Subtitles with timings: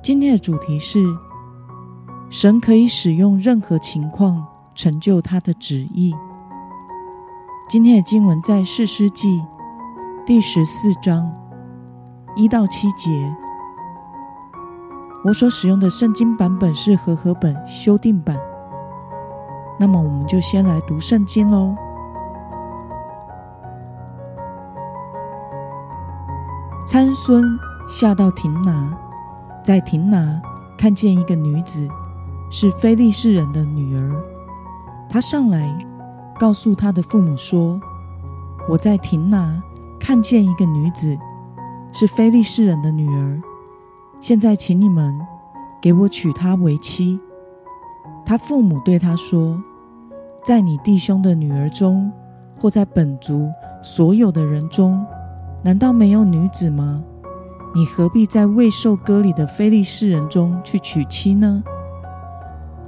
[0.00, 1.04] 今天的主题是：
[2.30, 6.14] 神可以使用任何情况成就他的旨意。
[7.68, 9.44] 今天的经文在士师记
[10.24, 11.30] 第十四章
[12.36, 13.36] 一到七节。
[15.24, 18.38] 我所使用的圣经版本是和合本修订版。
[19.78, 21.76] 那么，我们就先来读圣经喽。
[26.86, 27.44] 参孙
[27.90, 28.96] 下到亭拿。
[29.68, 30.40] 在亭拿
[30.78, 31.86] 看见一个女子，
[32.50, 34.18] 是非利士人的女儿。
[35.10, 35.86] 他上来
[36.40, 37.78] 告诉他的父母说
[38.66, 39.62] ：“我在亭拿
[40.00, 41.18] 看见一个女子，
[41.92, 43.42] 是非利士人的女儿。
[44.22, 45.14] 现在请你们
[45.82, 47.20] 给我娶她为妻。”
[48.24, 49.62] 他父母对他说
[50.42, 52.10] ：“在你弟兄的女儿中，
[52.58, 53.50] 或在本族
[53.82, 55.04] 所有的人中，
[55.62, 57.04] 难道没有女子吗？”
[57.74, 61.62] 你何必在未受割礼的非利士人中去娶妻呢？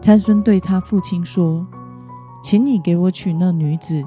[0.01, 1.67] 参孙对他父亲说
[2.43, 4.03] ：“请你给我娶那女子，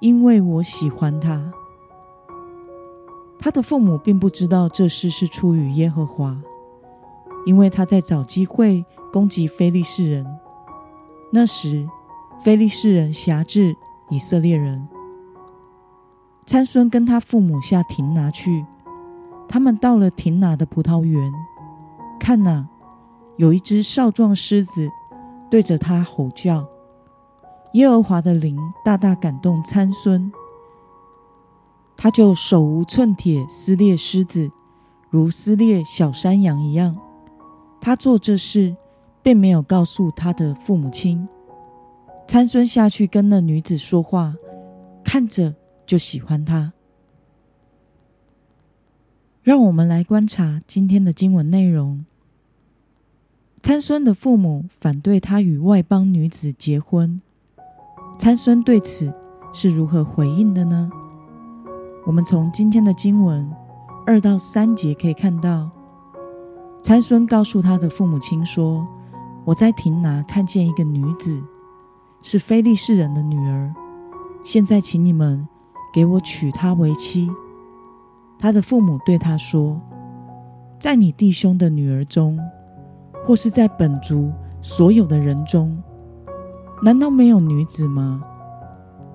[0.00, 1.52] 因为我喜欢她。”
[3.40, 6.36] 他的父母并不知道这事是出于耶和华，
[7.46, 10.26] 因为他在找机会攻击非利士人。
[11.32, 11.88] 那时，
[12.38, 13.74] 非利士人辖制
[14.10, 14.86] 以色列人。
[16.46, 18.66] 参孙跟他父母下亭拿去。
[19.48, 21.32] 他们到了亭拿的葡萄园，
[22.20, 22.68] 看哪，
[23.36, 24.88] 有一只少壮狮子
[25.50, 26.66] 对着他吼叫。
[27.72, 30.30] 耶和华的灵大大感动参孙，
[31.96, 34.50] 他就手无寸铁撕裂狮子，
[35.10, 36.96] 如撕裂小山羊一样。
[37.80, 38.76] 他做这事，
[39.22, 41.28] 并没有告诉他的父母亲。
[42.26, 44.34] 参孙下去跟那女子说话，
[45.04, 45.54] 看着
[45.86, 46.72] 就喜欢她。
[49.42, 52.04] 让我们来观察今天的经文内容。
[53.62, 57.20] 参孙的父母反对他与外邦女子结婚，
[58.18, 59.12] 参孙对此
[59.52, 60.90] 是如何回应的呢？
[62.06, 63.50] 我们从今天的经文
[64.06, 65.70] 二到三节可以看到，
[66.82, 68.86] 参孙告诉他的父母亲说
[69.44, 71.42] ：“我在亭拿看见一个女子，
[72.22, 73.74] 是非利士人的女儿，
[74.42, 75.46] 现在请你们
[75.92, 77.30] 给我娶她为妻。”
[78.38, 79.80] 他的父母对他说
[80.78, 82.38] ：“在你弟兄的女儿中，
[83.24, 84.32] 或是在本族
[84.62, 85.82] 所有的人中，
[86.82, 88.20] 难道没有女子吗？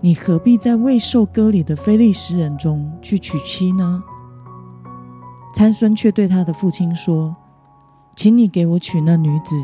[0.01, 4.03] 你何必在未受割礼的非利士人中去娶妻呢？”
[5.55, 7.33] 参孙却对他的父亲说
[8.17, 9.55] ：“请你给我娶那女子，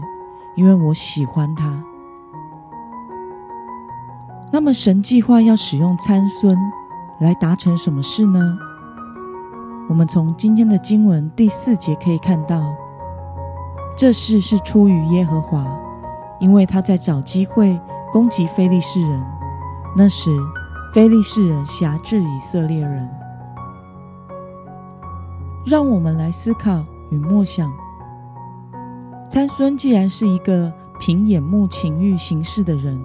[0.55, 1.83] 因为我喜欢她。”
[4.53, 6.57] 那么，神计划要使用参孙
[7.19, 8.57] 来达成什么事呢？
[9.89, 12.75] 我们从今天的经文第四节可以看到，
[13.97, 15.65] 这事是出于耶和华，
[16.39, 17.77] 因为他在找机会
[18.13, 19.25] 攻击非利士人。
[19.97, 20.29] 那时，
[20.93, 23.09] 非利士人辖制以色列人。
[25.65, 27.73] 让我们来思考与默想：
[29.27, 33.01] 参孙既然是一个凭眼目情欲行事的人，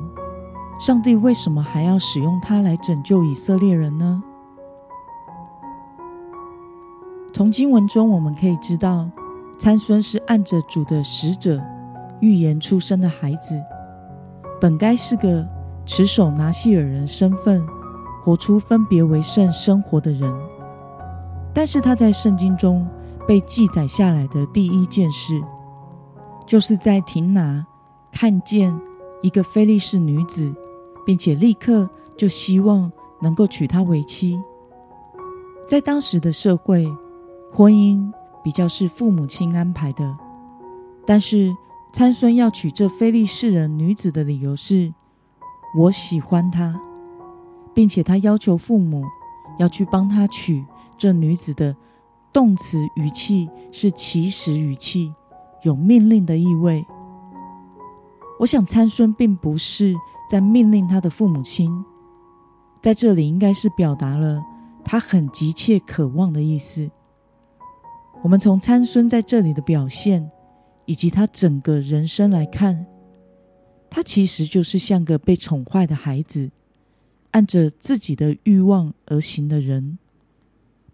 [0.78, 4.22] 上帝为什么还要使用他来拯救以色列人呢？
[7.34, 9.11] 从经文中我们可以知道，
[9.59, 11.61] 参孙是按着主的使者
[12.21, 13.61] 预言出生的孩子，
[14.61, 15.45] 本该是个
[15.84, 17.67] 持守拿细耳人身份、
[18.22, 20.33] 活出分别为圣生活的人。
[21.53, 22.86] 但是他在圣经中
[23.27, 25.42] 被记载下来的第一件事，
[26.47, 27.66] 就是在亭拿
[28.13, 28.72] 看见
[29.22, 30.54] 一个非利士女子，
[31.04, 34.41] 并且立刻就希望能够娶她为妻。
[35.66, 36.86] 在当时的社会，
[37.56, 38.12] 婚姻
[38.42, 40.18] 比较是父母亲安排的，
[41.06, 41.54] 但是
[41.92, 44.92] 参孙要娶这非利士人女子的理由是：
[45.78, 46.80] 我喜欢她，
[47.72, 49.04] 并且他要求父母
[49.60, 50.65] 要去帮他娶
[50.98, 51.77] 这女子的
[52.33, 55.15] 动词语气是祈使语气，
[55.62, 56.84] 有命令的意味。
[58.41, 59.95] 我想参孙并不是
[60.28, 61.84] 在命令他的父母亲，
[62.80, 64.42] 在这里应该是表达了
[64.84, 66.91] 他很急切渴望的意思。
[68.24, 70.30] 我们从参孙在这里的表现，
[70.86, 72.86] 以及他整个人生来看，
[73.91, 76.50] 他其实就是像个被宠坏的孩子，
[77.32, 79.98] 按着自己的欲望而行的人，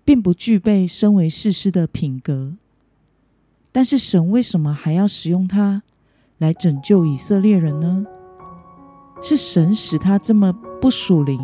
[0.05, 2.57] 并不具备身为士师的品格。
[3.71, 5.85] 但是神为什么还要使用他
[6.39, 8.05] 来拯救以色列人呢？
[9.23, 11.39] 是神使他这么不属灵，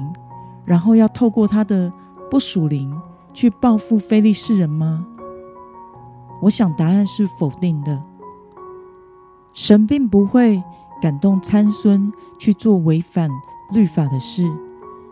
[0.67, 1.93] 然后要透过他的
[2.29, 2.93] 不属灵
[3.33, 5.07] 去报复非利士人吗？
[6.43, 8.03] 我想答案是否定的。
[9.53, 10.63] 神并不会
[11.01, 13.31] 感动参孙去做违反
[13.73, 14.51] 律法的事，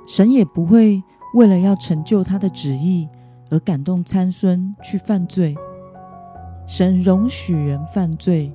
[0.07, 1.03] 神也不会
[1.35, 3.09] 为了要成就他的旨意
[3.51, 5.57] 而感动参孙去犯罪。
[6.67, 8.53] 神容许人犯罪，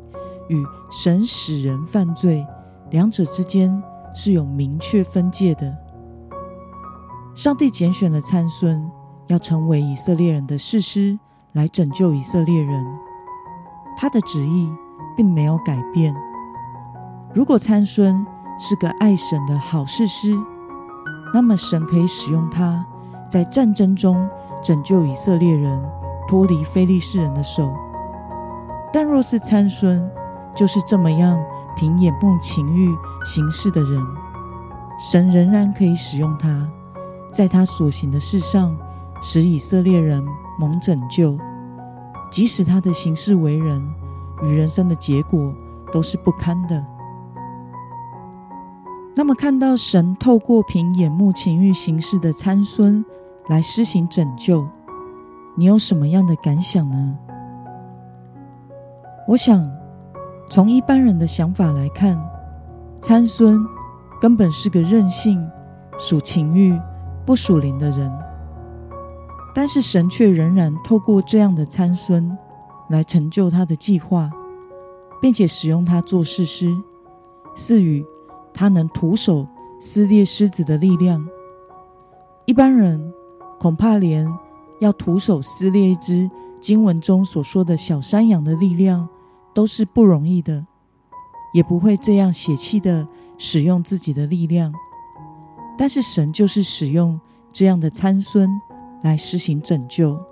[0.48, 2.46] 与神使人犯罪，
[2.90, 3.82] 两者之间
[4.14, 5.76] 是有明确分界的。
[7.36, 8.90] 上帝拣选了参孙，
[9.28, 11.20] 要成为以色列人的士师，
[11.54, 12.86] 来拯救以色列人。
[13.98, 14.72] 他的旨意。
[15.20, 16.16] 并没有改变。
[17.34, 18.26] 如果参孙
[18.58, 20.34] 是个爱神的好士师，
[21.34, 22.86] 那么神可以使用他，
[23.30, 24.30] 在战争中
[24.64, 25.84] 拯救以色列人
[26.26, 27.70] 脱离非利士人的手。
[28.94, 30.10] 但若是参孙
[30.56, 31.38] 就是这么样
[31.76, 32.96] 凭眼目情欲
[33.26, 34.02] 行事的人，
[34.98, 36.66] 神仍然可以使用他，
[37.34, 38.74] 在他所行的事上
[39.22, 40.26] 使以色列人
[40.60, 41.38] 蒙拯救，
[42.30, 43.82] 即使他的行事为人。
[44.42, 45.54] 与人生的结果
[45.92, 46.82] 都是不堪的。
[49.16, 53.04] 那么，看到神透过凭眼目情欲行事的参孙
[53.50, 54.66] 来施行拯救，
[55.58, 57.18] 你有什么样的感想呢？
[59.28, 59.70] 我想，
[60.50, 62.18] 从一般人的想法来看，
[63.02, 63.60] 参孙
[64.22, 65.46] 根本是个任性、
[66.00, 66.80] 属情欲、
[67.26, 68.29] 不属灵的人。
[69.54, 72.38] 但是神却仍然透过这样的参孙。
[72.90, 74.32] 来成就他的计划，
[75.22, 76.76] 并且使用他做士师，
[77.56, 78.04] 赐予
[78.52, 79.48] 他能徒手
[79.80, 81.24] 撕裂狮子的力量。
[82.46, 83.14] 一般人
[83.60, 84.28] 恐怕连
[84.80, 86.28] 要徒手撕裂一只
[86.60, 89.08] 经文中所说的小山羊的力量
[89.54, 90.66] 都是不容易的，
[91.54, 93.08] 也不会这样血气的
[93.38, 94.74] 使用自己的力量。
[95.78, 97.22] 但是神就是使用
[97.54, 98.50] 这样的参孙
[99.02, 100.24] 来施行拯救。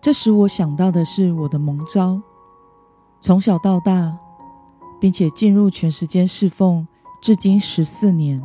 [0.00, 2.20] 这使我想到的是我的蒙召，
[3.20, 4.16] 从小到大，
[5.00, 6.86] 并且进入全时间侍奉，
[7.20, 8.40] 至今十四年，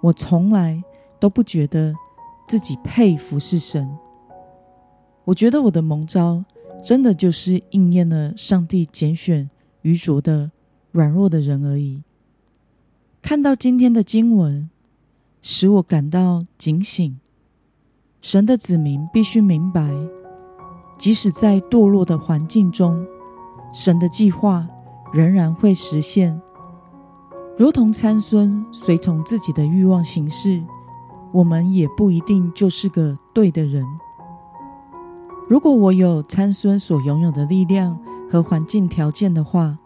[0.00, 0.82] 我从来
[1.20, 1.94] 都不觉得
[2.48, 3.96] 自己配服侍神。
[5.24, 6.44] 我觉得我的蒙召
[6.82, 9.48] 真的就是应验了上帝拣选
[9.82, 10.50] 愚拙的、
[10.90, 12.02] 软弱的人而已。
[13.20, 14.68] 看到今天的经文，
[15.40, 17.20] 使我感到警醒，
[18.22, 19.92] 神的子民必须明白。
[20.96, 23.04] 即使在堕落的环境中，
[23.72, 24.64] 神的计划
[25.12, 26.40] 仍然会实现。
[27.58, 30.62] 如同参孙随从自己的欲望行事，
[31.32, 33.84] 我们也不一定就是个对的人。
[35.48, 37.98] 如果我有参孙所拥有的力量
[38.30, 39.76] 和环境条件的话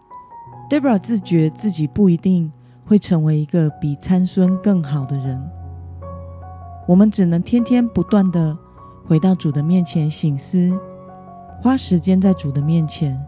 [0.68, 2.52] ，Debra 自觉自己不一定
[2.84, 5.55] 会成为一个比参孙更好的人。
[6.86, 8.56] 我们只能天天不断地
[9.06, 10.78] 回到主的面前省思。
[11.62, 13.18] 花时间在主的面前，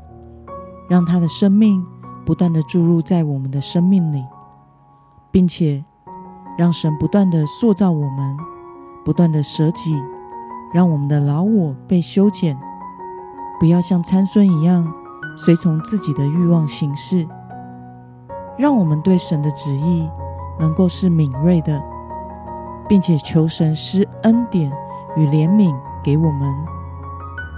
[0.88, 1.85] 让他的生命
[2.25, 4.25] 不断的注入在我们的生命里，
[5.32, 5.82] 并且
[6.56, 8.37] 让神不断的塑造我们，
[9.04, 9.97] 不断的舍己，
[10.73, 12.56] 让我们的老我被修剪，
[13.59, 14.87] 不要像参孙一样
[15.37, 17.26] 随从自己的欲望行事。
[18.56, 20.09] 让我们对神的旨意
[20.61, 21.82] 能够是敏锐的，
[22.88, 24.73] 并且求神施恩典
[25.16, 26.54] 与怜悯给我们。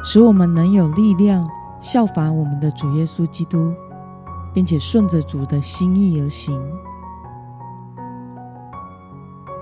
[0.02, 1.48] 使我们能有力量
[1.80, 3.72] 效法我们的主耶稣基督，
[4.54, 6.58] 并且顺着主的心意而行。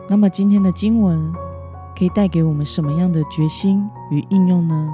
[0.09, 1.33] 那么，今天的经文
[1.97, 4.89] 可以带给我们什么样的决心与应用呢？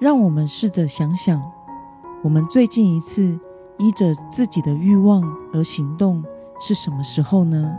[0.00, 1.40] 让我们试着想想，
[2.22, 3.38] 我们最近一次
[3.78, 5.22] 依着自己的欲望
[5.52, 6.24] 而行动
[6.58, 7.76] 是什么时候呢？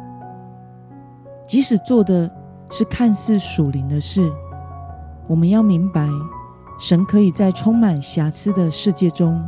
[1.48, 2.30] 即使做的
[2.70, 4.32] 是看似属灵的事。
[5.28, 6.10] 我们要明白，
[6.78, 9.42] 神可以在充满瑕疵的世界中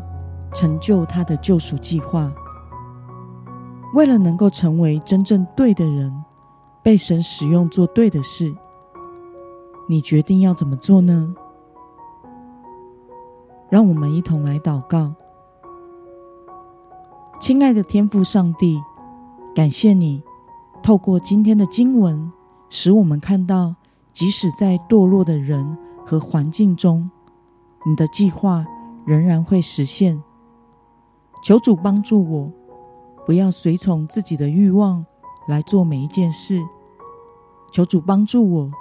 [0.53, 2.31] 成就他的救赎计划。
[3.93, 6.23] 为了能够成为真正对的人，
[6.81, 8.53] 被神使用做对的事，
[9.87, 11.35] 你决定要怎么做呢？
[13.69, 15.13] 让我们一同来祷告。
[17.39, 18.81] 亲爱的天父上帝，
[19.55, 20.21] 感谢你
[20.81, 22.31] 透过今天的经文，
[22.69, 23.75] 使我们看到。
[24.12, 27.09] 即使在堕落的人和环境中，
[27.86, 28.65] 你的计划
[29.05, 30.21] 仍然会实现。
[31.41, 32.51] 求主帮助我，
[33.25, 35.05] 不要随从自己的欲望
[35.48, 36.62] 来做每一件事。
[37.71, 38.71] 求主帮助我，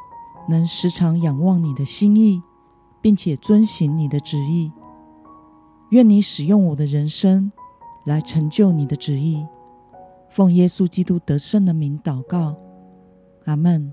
[0.49, 2.43] 能时常仰望你的心意，
[3.00, 4.73] 并且遵行你的旨意。
[5.90, 7.52] 愿你使用我的人生
[8.05, 9.47] 来成就你的旨意。
[10.28, 12.56] 奉耶稣基督得胜的名祷告，
[13.44, 13.92] 阿门。